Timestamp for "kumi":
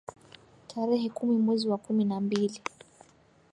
1.09-1.37, 1.77-2.05